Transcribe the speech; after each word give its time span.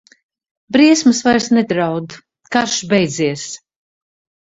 Briesmas 0.77 1.19
vairs 1.27 1.51
nedraud, 1.57 2.19
karš 2.59 2.83
beidzies. 2.97 3.49